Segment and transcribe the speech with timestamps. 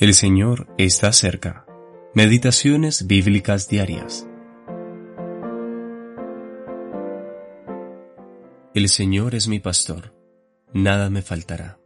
[0.00, 1.66] El Señor está cerca.
[2.14, 4.28] Meditaciones bíblicas diarias.
[8.74, 10.14] El Señor es mi pastor,
[10.72, 11.80] nada me faltará.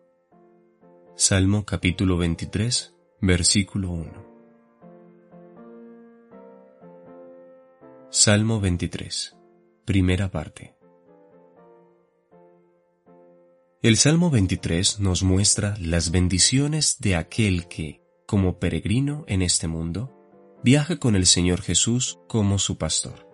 [1.17, 4.27] Salmo capítulo 23, versículo 1.
[8.11, 9.39] Salmo 23,
[9.87, 10.77] primera parte.
[13.81, 18.02] El Salmo 23 nos muestra las bendiciones de aquel que,
[18.33, 20.11] como peregrino en este mundo,
[20.65, 23.29] viaja con el Señor Jesús como su pastor.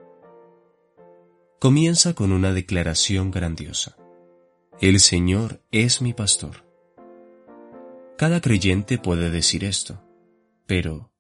[1.61, 3.97] Comienza con una declaración grandiosa.
[4.81, 6.67] El Señor es mi pastor.
[8.17, 10.03] Cada creyente puede decir esto,
[10.67, 11.13] pero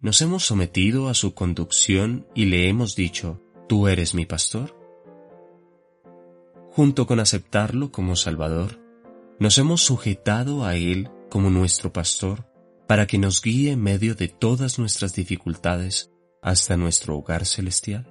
[0.00, 4.76] ¿nos hemos sometido a su conducción y le hemos dicho, tú eres mi pastor?
[6.72, 8.80] Junto con aceptarlo como Salvador,
[9.38, 12.49] nos hemos sujetado a Él como nuestro pastor
[12.90, 16.10] para que nos guíe en medio de todas nuestras dificultades
[16.42, 18.04] hasta nuestro hogar celestial?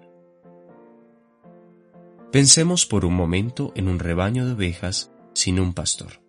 [2.32, 6.22] Pensemos por un momento en un rebaño de ovejas sin un pastor,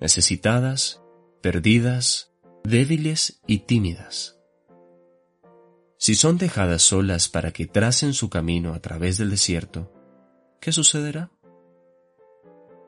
[0.00, 1.00] necesitadas,
[1.42, 2.32] perdidas,
[2.64, 4.36] débiles y tímidas.
[5.96, 9.92] Si son dejadas solas para que tracen su camino a través del desierto,
[10.60, 11.30] ¿qué sucederá?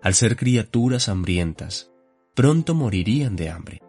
[0.02, 1.92] Al ser criaturas hambrientas,
[2.34, 3.85] pronto morirían de hambre.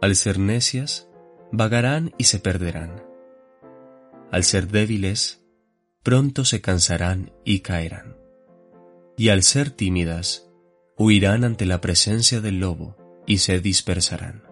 [0.00, 1.08] Al ser necias,
[1.50, 3.02] vagarán y se perderán.
[4.30, 5.42] Al ser débiles,
[6.04, 8.16] pronto se cansarán y caerán.
[9.16, 10.48] Y al ser tímidas,
[10.96, 14.44] huirán ante la presencia del lobo y se dispersarán.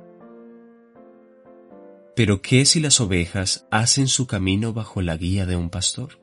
[2.16, 6.18] Pero ¿qué si las ovejas hacen su camino bajo la guía de un pastor?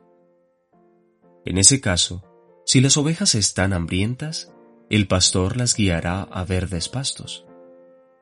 [1.46, 2.24] En ese caso,
[2.66, 4.52] si las ovejas están hambrientas,
[4.90, 7.46] el pastor las guiará a verdes pastos.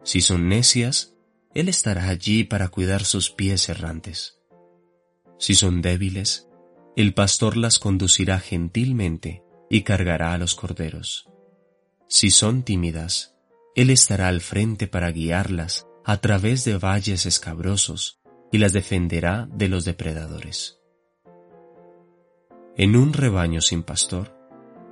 [0.03, 1.15] Si son necias,
[1.53, 4.39] Él estará allí para cuidar sus pies errantes.
[5.37, 6.47] Si son débiles,
[6.95, 11.29] el pastor las conducirá gentilmente y cargará a los corderos.
[12.07, 13.35] Si son tímidas,
[13.75, 19.69] Él estará al frente para guiarlas a través de valles escabrosos y las defenderá de
[19.69, 20.79] los depredadores.
[22.75, 24.37] En un rebaño sin pastor,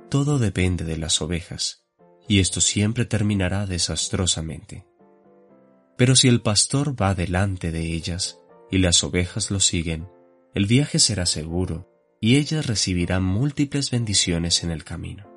[0.08, 1.84] todo depende de las ovejas,
[2.28, 4.89] y esto siempre terminará desastrosamente.
[6.00, 8.40] Pero si el pastor va delante de ellas
[8.70, 10.08] y las ovejas lo siguen,
[10.54, 11.90] el viaje será seguro
[12.22, 15.30] y ellas recibirán múltiples bendiciones en el camino.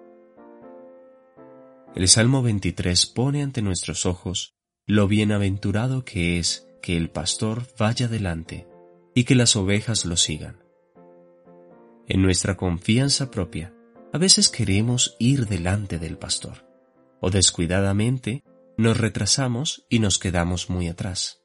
[1.95, 8.07] El Salmo 23 pone ante nuestros ojos lo bienaventurado que es que el pastor vaya
[8.07, 8.65] delante
[9.13, 10.63] y que las ovejas lo sigan.
[12.07, 13.73] En nuestra confianza propia,
[14.13, 16.65] a veces queremos ir delante del pastor,
[17.19, 18.45] o descuidadamente
[18.77, 21.41] nos retrasamos y nos quedamos muy atrás.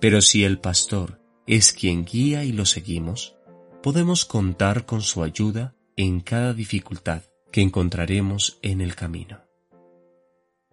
[0.00, 3.36] Pero si el pastor es quien guía y lo seguimos,
[3.82, 9.42] podemos contar con su ayuda en cada dificultad que encontraremos en el camino.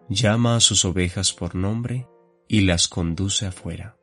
[0.08, 2.08] Llama a sus ovejas por nombre
[2.48, 3.96] y las conduce afuera.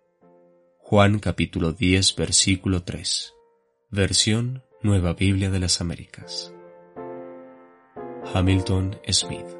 [0.77, 3.33] Juan capítulo 10 versículo 3.
[3.89, 6.53] Versión Nueva Biblia de las Américas.
[8.33, 9.58] Hamilton Smith